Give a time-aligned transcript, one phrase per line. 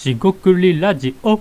[0.00, 1.38] しごくりラジオ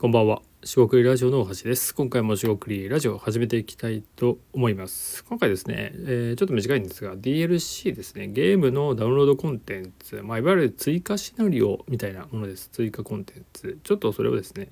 [0.00, 0.42] こんばんは。
[0.64, 1.94] しごくりラジオの大橋です。
[1.94, 5.22] 今回もしごくりラジオを始めていきたいと思います。
[5.26, 12.68] 今回ですね、えーちょっと短いんですが、DLC ですね、ゲームのダウンロードコンテンツ、まあ、いわゆる追加シナリオみたいなものです。
[12.72, 13.78] 追加コンテンツ。
[13.84, 14.66] ちょっとそれをですね、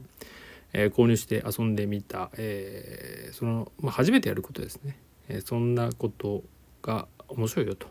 [0.73, 6.43] えー購入して遊んでみた、えーその、まあ、初めてやることですね、えそんなこと
[6.83, 7.87] が面白いよと、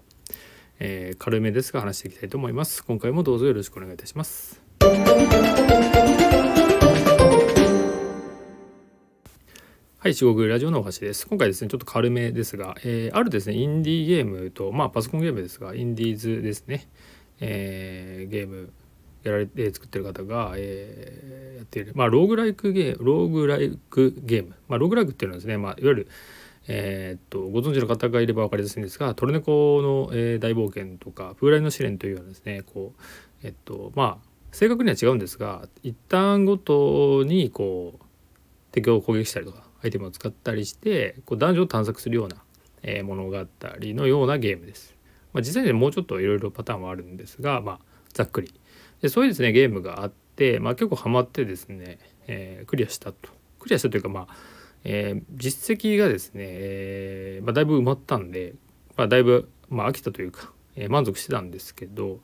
[0.80, 2.84] えー軽めですが話していきたいと思います。
[2.84, 4.62] 今回もどうぞよろしくお願いいたします。
[10.00, 11.28] はい、四国ラジオのお橋です。
[11.28, 16.88] 今回ですね、ちょっと軽めですが、えーあるですね、インディーゲームと、まあ、パソコンゲームですが、インディーズですね、
[17.40, 18.72] えーゲーム
[19.24, 26.08] やられて作ってる方が、えーやっている、まあ、ローグライクゲーム、ローグライクゲーム、まあ、ローグライクっていうのはですね、まあ、いわゆる、
[26.68, 33.02] えーっとご存知の方がいれば分かりやすいんですがトルネコの、え大冒険とか風来の試練というようなですねこう
[33.44, 38.06] えっとまあ正確には違うんですが一旦ごとにこう
[38.72, 42.38] 敵を攻撃したりとかアイテムを使ったりしてこうダンジョンを探索するような、
[42.82, 44.96] え物語のようなゲームです。
[45.34, 47.80] まあ、実際にもうちょっといろいろパターンはあるんですが、まあ、
[48.14, 48.54] ざっくり
[49.02, 54.28] でそういうですねゲームがあって、まあ、結構ハマってですね、えークリアしたとクリアしたというかまあ、
[54.84, 58.54] えー実績がですね、えーまあ、だいぶ埋まったんで、
[58.96, 62.20] まあ、だいぶ、まあ、飽きたというか、え満足してたんですけど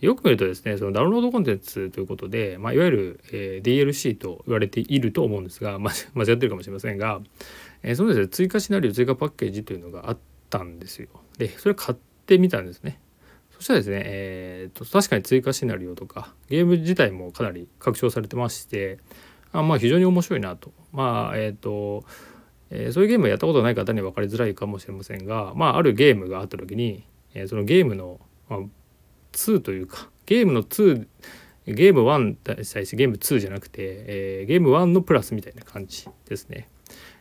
[0.00, 7.20] よく見るとですねそのダウンロードコンテンツということで、まあ、いわゆる、えー DLC と言われていると思うんですが、まあ、 間違ってるかもしれませんが、
[7.82, 10.18] えーそのですね追加シナリオ追加パッケージというのがあっ
[10.50, 11.08] たんですよ。
[11.38, 13.00] でそれ買ってみたんですね。
[13.52, 18.98] そしたらですね、えーと確かに追加シナリオとかゲーム自体もかなり拡張されてまして
[19.52, 22.04] あまあ非常に面白いなとまあえっ、と、
[22.70, 27.04] えーそういうゲームをやったことない方には分かりづらいかもしれませんがまああるゲームがあった時に、
[27.34, 28.60] えーそのゲームの、まあ、
[29.32, 31.06] 2というかゲームの2
[31.66, 36.68] ゲーム1に対してゲーム2じゃなくて、えーゲーム1のプラスみたいな感じですね。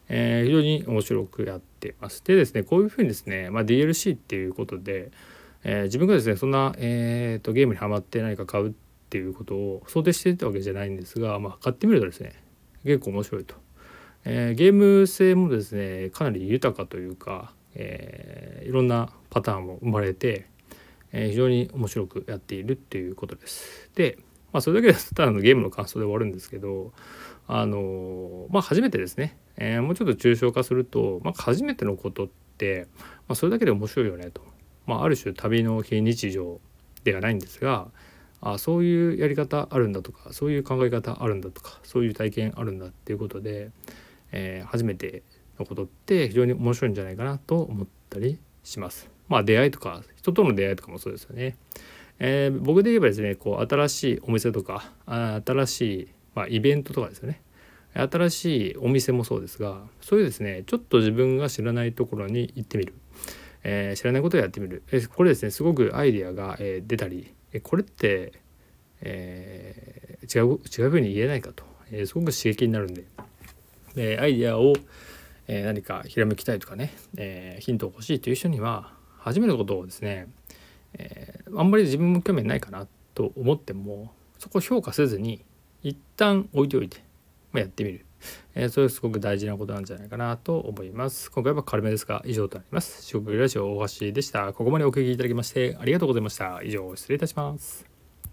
[0.10, 2.24] えー非常に面白くやってます。
[2.26, 5.12] でですねこういうふうにですね、まあ、DLC っていうことで、
[5.64, 8.74] えー自分がですねそんな、えーとゲームにはまって何か買うっ
[9.12, 12.34] ていうことを想定してたわけじゃないんですが、まあ、買ってみるとですね
[12.84, 13.56] 結構面白いと、
[14.25, 20.47] えーゲーム性もですねかなり豊かというか、えーいろんなパターンも生まれて、
[21.12, 23.90] えー非常に面白くやっているっていうことです。
[23.96, 24.18] で、
[24.53, 26.92] まあ、それだけでただのゲームの感想で終わるんですけど
[27.47, 32.88] あのまあ初めてですね、えもうちょっと抽象化すると、まあ、初めてのことって、
[33.28, 34.42] まあ、それだけで面白いよねと、
[34.86, 36.59] まあ、ある種旅の非日常
[37.03, 37.88] ではないんですが
[38.41, 43.69] あそういうやり方あるんだとかそういう考え方あるんだとかそういう体験あるんだっていうことで、
[44.31, 45.24] えー初めて
[45.59, 49.09] のことって非常に面白いんじゃないかなと思ったりします。
[49.28, 51.56] まあ出会いとか人との出会いとかもそうですよね。
[52.19, 57.41] えー僕で言えばですねこう新しいお店とか新しい、まあ、イベントとかですよね
[57.94, 62.94] 新しいお店もそうですがそういうですねちょっと自分が知らないところに行ってみる、
[63.63, 68.34] えー知らないことをやってみる、えーこれですねすごくアイデアが、え出たりえこれって、
[69.01, 73.06] えー違う違うふうに言えないかと、えーすごく刺激になるんで、
[73.95, 74.73] えーアイデアを、
[75.47, 80.28] え何かひらめきたいとかね、えヒントが欲しいという人には初めてのことをですね、
[80.94, 85.44] えあんまり自分も興味ないかなと思ってもそこを評価せずに
[85.83, 86.97] 一旦置いておいて、
[87.51, 88.06] まあ、やってみる、
[88.56, 91.32] えーそれすごく大事なことなんじゃないかなと思います。
[91.32, 93.06] 今回は軽めですが以上となります。
[93.06, 94.54] 四国ラジオ大橋でした。
[94.54, 96.62] ここまでお聞きいただきましてありがとうございました。
[96.64, 97.91] 以上失礼いたします。